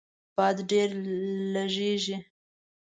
باد 0.35 0.57
ډیر 0.69 0.89
لږیږي 1.53 2.17